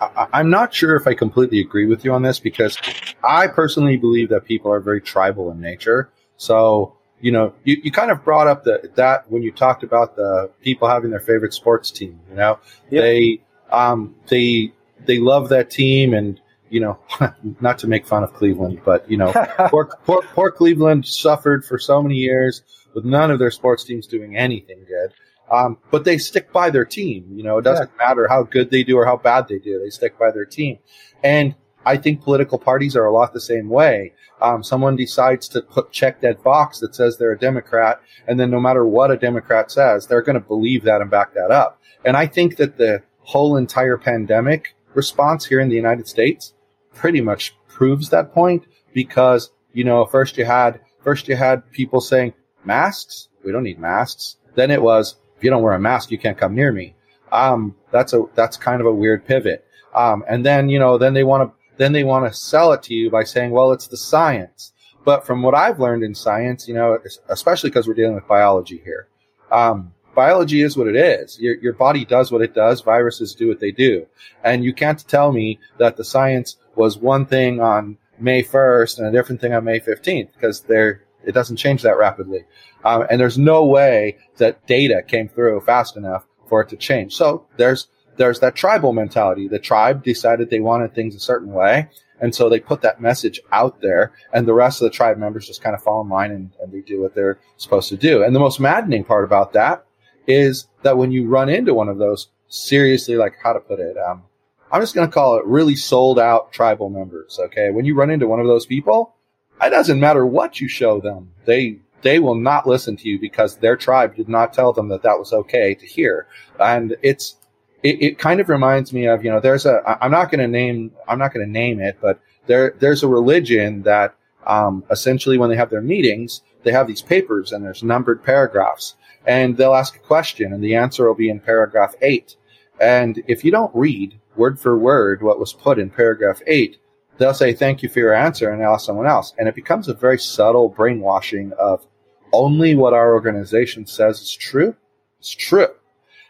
[0.00, 2.76] I, am not sure if I completely agree with you on this because
[3.22, 6.10] I personally believe that people are very tribal in nature.
[6.36, 10.16] So, you know, you, you kind of brought up the, that when you talked about
[10.16, 12.58] the people having their favorite sports team, you know,
[12.90, 13.02] yep.
[13.02, 14.72] they, um, they,
[15.04, 16.98] they love that team and, you know,
[17.60, 19.32] not to make fun of Cleveland, but you know,
[19.68, 22.62] poor, poor, poor Cleveland suffered for so many years
[22.94, 25.12] with none of their sports teams doing anything good.
[25.50, 27.26] Um, but they stick by their team.
[27.32, 28.06] You know, it doesn't yeah.
[28.06, 29.80] matter how good they do or how bad they do.
[29.82, 30.78] They stick by their team.
[31.22, 31.54] And
[31.88, 34.12] I think political parties are a lot the same way.
[34.40, 38.50] Um, someone decides to put check that box that says they're a Democrat, and then
[38.50, 41.80] no matter what a Democrat says, they're going to believe that and back that up.
[42.04, 46.54] And I think that the whole entire pandemic response here in the United States
[46.94, 52.00] pretty much proves that point because you know first you had first you had people
[52.00, 52.32] saying
[52.64, 56.18] masks we don't need masks then it was if you don't wear a mask, you
[56.18, 56.94] can't come near me.
[57.30, 59.64] Um, that's a that's kind of a weird pivot.
[59.94, 62.82] Um, and then you know, then they want to then they want to sell it
[62.84, 64.72] to you by saying, well, it's the science.
[65.04, 68.80] But from what I've learned in science, you know, especially because we're dealing with biology
[68.84, 69.08] here,
[69.50, 71.38] um, biology is what it is.
[71.40, 72.82] Your, your body does what it does.
[72.82, 74.06] Viruses do what they do.
[74.44, 79.06] And you can't tell me that the science was one thing on May 1st and
[79.06, 82.44] a different thing on May 15th because they're, it doesn't change that rapidly.
[82.84, 87.14] Um, and there's no way that data came through fast enough for it to change.
[87.14, 87.88] So there's
[88.18, 89.48] there's that tribal mentality.
[89.48, 91.88] The tribe decided they wanted things a certain way.
[92.20, 95.46] And so they put that message out there, and the rest of the tribe members
[95.46, 98.24] just kind of fall in line and, and they do what they're supposed to do.
[98.24, 99.84] And the most maddening part about that
[100.26, 103.96] is that when you run into one of those seriously, like how to put it,
[103.96, 104.24] um,
[104.72, 107.38] I'm just going to call it really sold out tribal members.
[107.38, 107.70] Okay.
[107.70, 109.14] When you run into one of those people,
[109.62, 111.32] it doesn't matter what you show them.
[111.44, 115.02] They they will not listen to you because their tribe did not tell them that
[115.02, 116.26] that was okay to hear.
[116.60, 117.36] And it's,
[117.82, 120.48] it, it kind of reminds me of, you know, there's a, I'm not going to
[120.48, 124.14] name, I'm not going to name it, but there, there's a religion that,
[124.46, 128.96] um, essentially when they have their meetings, they have these papers and there's numbered paragraphs.
[129.26, 132.36] And they'll ask a question and the answer will be in paragraph eight.
[132.80, 136.78] And if you don't read word for word what was put in paragraph eight,
[137.18, 139.34] they'll say thank you for your answer and ask someone else.
[139.38, 141.86] And it becomes a very subtle brainwashing of
[142.32, 144.74] only what our organization says is true.
[145.20, 145.68] Is true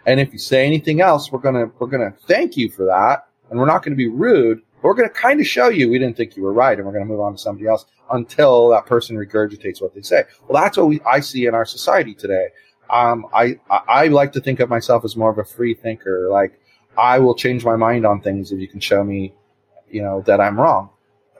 [0.08, 3.58] and if you say anything else we're gonna we're gonna thank you for that and
[3.58, 6.36] we're not gonna be rude But we're gonna kind of show you we didn't think
[6.36, 9.80] you were right and we're gonna move on to somebody else until that person regurgitates
[9.80, 12.48] what they say well that's what we i see in our society today
[12.90, 16.58] um, I, I like to think of myself as more of a free thinker like
[16.96, 19.34] I will change my mind on things if you can show me
[19.90, 20.90] you know, that I'm wrong.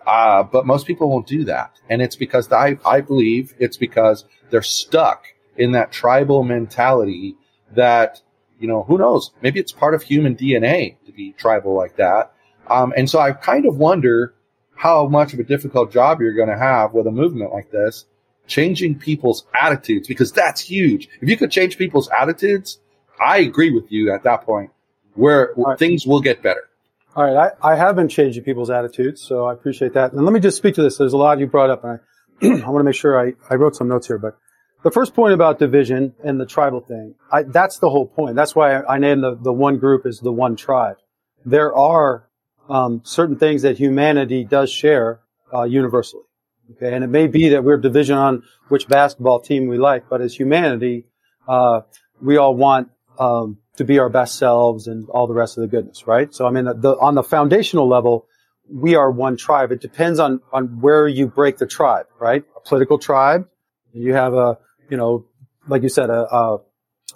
[0.07, 1.73] Uh, but most people won't do that.
[1.91, 5.27] And it's because I, I believe it's because they're stuck
[5.57, 7.37] in that tribal mentality
[7.75, 8.23] that,
[8.59, 9.31] you know, who knows?
[9.42, 12.33] Maybe it's part of human DNA to be tribal like that.
[12.68, 14.35] Um, and so I kind of wonder
[14.75, 18.05] how much of a difficult job you're going to have with a movement like this,
[18.47, 21.09] changing people's attitudes, because that's huge.
[21.21, 22.79] If you could change people's attitudes,
[23.21, 24.71] I agree with you at that point
[25.14, 26.68] where, where things will get better.
[27.16, 30.12] All right, I, I have been changing people's attitudes, so I appreciate that.
[30.12, 30.99] And let me just speak to this.
[30.99, 31.99] There's a lot you brought up, and
[32.42, 34.18] I, I want to make sure I, I wrote some notes here.
[34.18, 34.38] But
[34.83, 38.37] the first point about division and the tribal thing, I, that's the whole point.
[38.37, 40.97] That's why I, I named the, the one group as the one tribe.
[41.45, 42.29] There are
[42.69, 45.21] um, certain things that humanity does share
[45.53, 46.23] uh, universally.
[46.73, 50.21] Okay, and it may be that we're division on which basketball team we like, but
[50.21, 51.07] as humanity,
[51.49, 51.81] uh,
[52.21, 55.67] we all want um, to be our best selves and all the rest of the
[55.67, 56.33] goodness, right?
[56.35, 58.27] So I mean, the, on the foundational level,
[58.71, 59.73] we are one tribe.
[59.73, 62.45] It depends on on where you break the tribe, right?
[62.55, 63.49] A political tribe,
[63.95, 65.24] you have a you know,
[65.66, 66.61] like you said, a, a,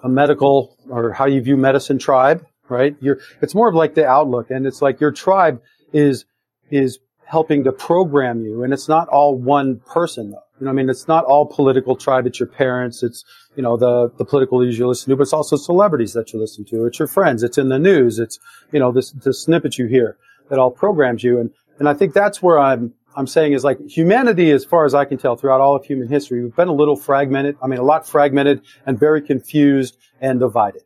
[0.03, 2.97] a medical or how you view medicine tribe, right?
[3.01, 6.25] You're, it's more of like the outlook, and it's like your tribe is
[6.71, 10.39] is helping to program you, and it's not all one person though.
[10.61, 12.27] You know, I mean, it's not all political tribe.
[12.27, 13.03] It's your parents.
[13.03, 13.25] It's
[13.57, 16.39] you know the the political leaders you listen to, but it's also celebrities that you
[16.39, 16.87] listen to.
[16.87, 17.43] It's your friends.
[17.43, 18.19] It's in the news.
[18.19, 18.39] It's
[18.71, 20.17] you know this the snippet you hear
[20.49, 23.79] that all programs you, and and I think that's where I'm I'm saying is like
[23.89, 26.75] humanity, as far as I can tell, throughout all of human history, we've been a
[26.75, 27.57] little fragmented.
[27.63, 30.83] I mean, a lot fragmented and very confused and divided.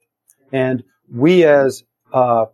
[0.53, 2.47] And we, as uh,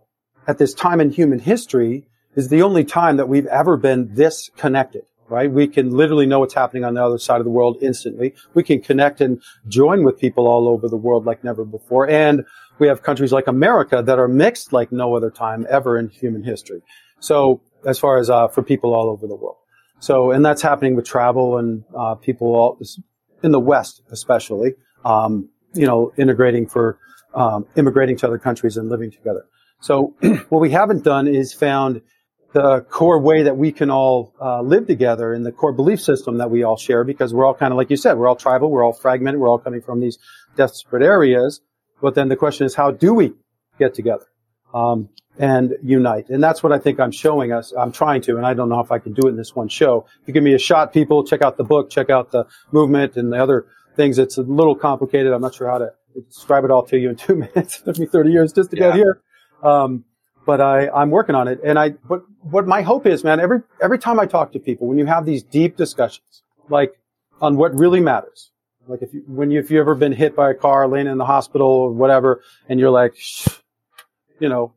[0.46, 2.04] at this time in human history,
[2.35, 5.04] is the only time that we've ever been this connected.
[5.28, 5.50] Right?
[5.50, 8.35] We can literally know what's happening on the other side of the world instantly.
[8.52, 12.06] We can connect and join with people all over the world like never before.
[12.06, 12.44] And
[12.78, 16.42] we have countries like America that are mixed like no other time ever in human
[16.42, 16.82] history.
[17.20, 19.56] So as far as uh, for people all over the world.
[20.02, 22.80] So, and that's happening with travel and uh, people all,
[23.44, 26.98] in the West, especially, um, you know, integrating for
[27.34, 29.46] um, immigrating to other countries and living together.
[29.80, 30.14] So,
[30.48, 32.02] what we haven't done is found
[32.52, 36.38] the core way that we can all uh, live together and the core belief system
[36.38, 38.72] that we all share because we're all kind of like you said, we're all tribal,
[38.72, 40.18] we're all fragmented, we're all coming from these
[40.56, 41.60] desperate areas.
[42.00, 43.34] But then the question is, how do we
[43.78, 44.26] get together?
[44.74, 45.08] Um,
[45.38, 46.28] and unite.
[46.28, 47.72] And that's what I think I'm showing us.
[47.72, 49.68] I'm trying to, and I don't know if I can do it in this one
[49.68, 50.06] show.
[50.20, 53.16] If you give me a shot, people, check out the book, check out the movement
[53.16, 54.18] and the other things.
[54.18, 55.32] It's a little complicated.
[55.32, 55.92] I'm not sure how to
[56.28, 57.80] describe it all to you in two minutes.
[57.80, 58.88] it took me 30 years just to yeah.
[58.88, 59.22] get here.
[59.62, 60.04] Um,
[60.44, 61.61] but I, I'm working on it.
[61.64, 64.88] And I, but what my hope is, man, every, every time I talk to people,
[64.88, 66.94] when you have these deep discussions, like
[67.40, 68.50] on what really matters,
[68.88, 71.16] like if you, when you, if you've ever been hit by a car, laying in
[71.16, 73.14] the hospital or whatever, and you're like,
[74.42, 74.74] you know,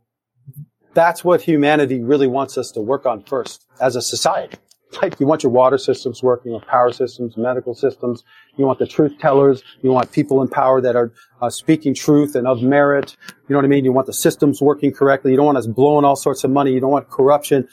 [0.94, 4.58] that's what humanity really wants us to work on first as a society.
[5.02, 8.24] Like you want your water systems working, your power systems, medical systems.
[8.58, 9.64] You want the truth tellers.
[9.82, 13.16] You want people in power that are uh, speaking truth and of merit.
[13.48, 13.86] You know what I mean?
[13.86, 15.32] You want the systems working correctly.
[15.32, 16.72] You don't want us blowing all sorts of money.
[16.72, 17.68] You don't want corruption.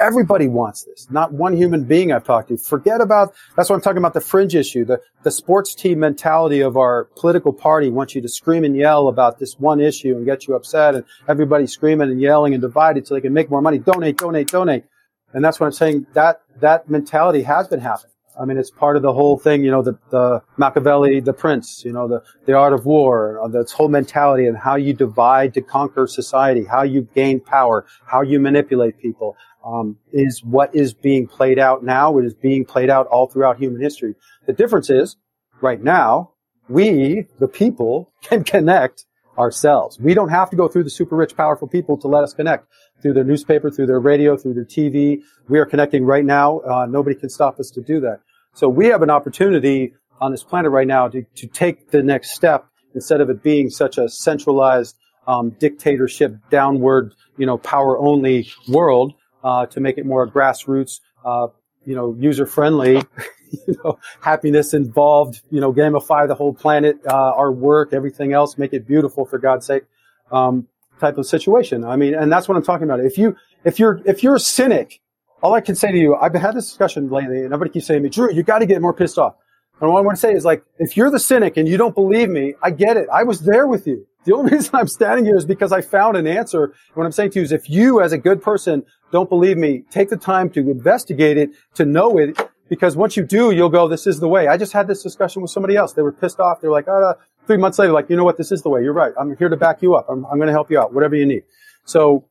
[0.00, 1.10] Everybody wants this.
[1.10, 2.56] Not one human being I've talked to.
[2.56, 4.84] Forget about, that's what I'm talking about the fringe issue.
[4.84, 9.08] The, the sports team mentality of our political party wants you to scream and yell
[9.08, 13.06] about this one issue and get you upset and everybody screaming and yelling and divided
[13.06, 13.78] so they can make more money.
[13.78, 14.84] Donate, donate, donate.
[15.32, 16.06] And that's what I'm saying.
[16.14, 18.12] That, that mentality has been happening.
[18.40, 21.84] I mean, it's part of the whole thing, you know, the, the Machiavelli, the prince,
[21.84, 25.54] you know, the, the art of war, uh, this whole mentality and how you divide
[25.54, 30.94] to conquer society, how you gain power, how you manipulate people, um, is what is
[30.94, 32.18] being played out now.
[32.18, 34.14] It is being played out all throughout human history.
[34.46, 35.16] The difference is,
[35.60, 36.32] right now,
[36.68, 39.04] we, the people, can connect
[39.38, 39.98] ourselves.
[39.98, 42.66] We don't have to go through the super rich, powerful people to let us connect
[43.02, 45.22] through their newspaper, through their radio, through their TV.
[45.48, 46.60] We are connecting right now.
[46.60, 48.20] Uh, nobody can stop us to do that.
[48.54, 52.30] So we have an opportunity on this planet right now to, to take the next
[52.30, 58.48] step instead of it being such a centralized um, dictatorship, downward, you know, power only
[58.68, 61.48] world uh, to make it more grassroots, uh,
[61.84, 63.02] you know, user friendly,
[63.50, 68.58] you know, happiness involved, you know, gamify the whole planet, uh, our work, everything else,
[68.58, 69.84] make it beautiful for God's sake,
[70.30, 70.68] um,
[71.00, 71.84] type of situation.
[71.84, 73.00] I mean, and that's what I'm talking about.
[73.00, 75.00] If you, if you're, if you're a cynic,
[75.42, 78.00] all I can say to you, I've had this discussion lately, and everybody keeps saying
[78.00, 79.34] to me, Drew, you got to get more pissed off.
[79.80, 81.94] And what I want to say is like, if you're the cynic and you don't
[81.94, 83.08] believe me, I get it.
[83.12, 84.06] I was there with you.
[84.24, 86.72] The only reason I'm standing here is because I found an answer.
[86.94, 89.82] What I'm saying to you is if you as a good person don't believe me,
[89.90, 92.38] take the time to investigate it, to know it,
[92.68, 94.48] because once you do, you'll go, this is the way.
[94.48, 95.92] I just had this discussion with somebody else.
[95.92, 96.60] They were pissed off.
[96.60, 97.14] They're like, oh,
[97.46, 98.36] three months later, like, you know what?
[98.36, 98.82] This is the way.
[98.82, 99.12] You're right.
[99.18, 100.06] I'm here to back you up.
[100.08, 101.42] I'm, I'm going to help you out, whatever you need.
[101.84, 102.26] So,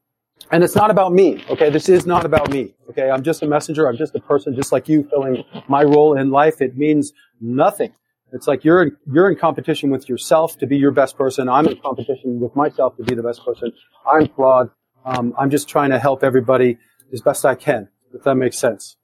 [0.51, 1.43] and it's not about me.
[1.49, 1.70] Okay.
[1.70, 2.74] This is not about me.
[2.89, 3.09] Okay.
[3.09, 3.88] I'm just a messenger.
[3.88, 6.62] I'm just a person, just like you filling my role in life.
[6.62, 7.93] It means nothing.
[8.34, 11.49] It's like you're in, you're in competition with yourself to be your best person.
[11.49, 13.74] I'm in competition with myself to be the best person.
[14.09, 14.70] I'm flawed.
[15.05, 16.78] Um, I'm just trying to help everybody
[17.12, 18.95] as best I can, if that makes sense.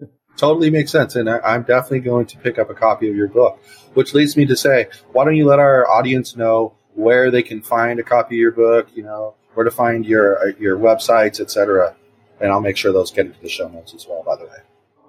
[0.36, 1.16] totally makes sense.
[1.16, 3.60] And I, am definitely going to pick up a copy of your book,
[3.94, 7.62] which leads me to say, why don't you let our audience know where they can
[7.62, 11.40] find a copy of your book, you know, where to find your uh, your websites,
[11.40, 11.94] etc.
[12.40, 14.22] And I'll make sure those get into the show notes as well.
[14.22, 14.58] By the way.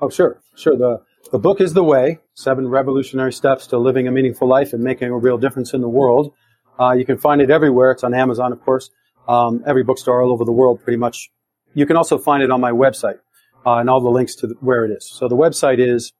[0.01, 0.76] Oh, sure, sure.
[0.78, 1.01] The
[1.32, 5.09] the book is the way: seven revolutionary steps to living a meaningful life and making
[5.09, 6.34] a real difference in the world.
[6.80, 7.91] Uh, you can find it everywhere.
[7.91, 8.89] It's on Amazon, of course.
[9.28, 11.30] Um, every bookstore all over the world, pretty much.
[11.74, 13.19] You can also find it on my website
[13.66, 15.09] uh, and all the links to the, where it is.
[15.09, 16.14] So the website is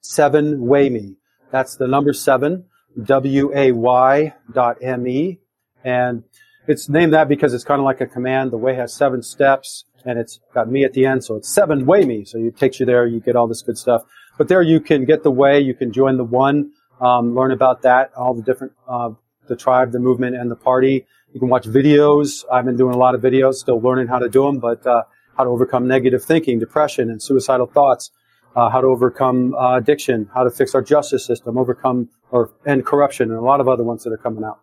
[0.00, 1.16] Seven Way Me.
[1.50, 2.66] That's the number seven
[3.02, 5.40] W A Y dot M E,
[5.84, 6.24] and
[6.66, 8.50] it's named that because it's kind of like a command.
[8.50, 11.86] The way has seven steps, and it's got me at the end, so it's seven
[11.86, 12.24] way me.
[12.24, 13.06] So it takes you there.
[13.06, 14.02] You get all this good stuff.
[14.38, 15.60] But there you can get the way.
[15.60, 19.10] You can join the one, um, learn about that, all the different, uh,
[19.46, 21.06] the tribe, the movement, and the party.
[21.32, 22.44] You can watch videos.
[22.52, 25.04] I've been doing a lot of videos, still learning how to do them, but uh,
[25.36, 28.10] how to overcome negative thinking, depression, and suicidal thoughts.
[28.54, 32.86] Uh, how to overcome uh, addiction, how to fix our justice system, overcome or end
[32.86, 34.60] corruption, and a lot of other ones that are coming out.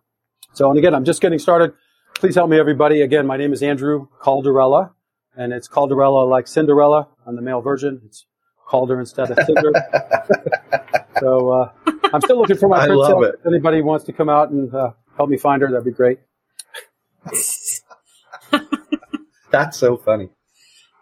[0.52, 1.72] So, and again, I'm just getting started.
[2.16, 3.02] Please help me, everybody.
[3.02, 4.90] Again, my name is Andrew Calderella,
[5.36, 8.00] and it's Calderella like Cinderella on the male version.
[8.04, 8.26] It's
[8.66, 9.72] Calder instead of Cinder.
[11.20, 11.70] so, uh,
[12.12, 13.12] I'm still looking for my I princess.
[13.12, 13.36] love it.
[13.40, 16.18] If anybody wants to come out and uh, help me find her, that'd be great.
[19.50, 20.30] That's so funny.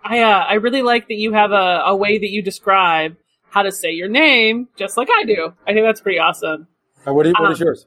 [0.05, 3.17] I uh, I really like that you have a, a way that you describe
[3.51, 5.53] how to say your name, just like I do.
[5.67, 6.67] I think that's pretty awesome.
[7.07, 7.87] Uh, what, do you, what Um, is yours?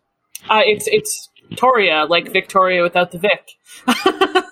[0.49, 3.49] Uh, it's it's Toria, like Victoria without the Vic.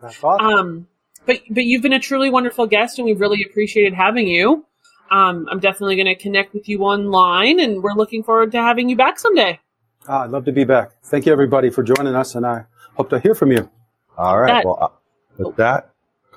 [0.00, 0.46] That's awesome.
[0.46, 0.86] um,
[1.26, 4.64] but but you've been a truly wonderful guest, and we've really appreciated having you.
[5.10, 8.88] Um, I'm definitely going to connect with you online, and we're looking forward to having
[8.88, 9.58] you back someday.
[10.06, 10.90] Ah, I'd love to be back.
[11.04, 12.64] Thank you, everybody, for joining us, and I
[12.96, 13.70] hope to hear from you.
[14.16, 14.48] All right.
[14.48, 14.88] That- Well, uh,
[15.44, 15.90] with that,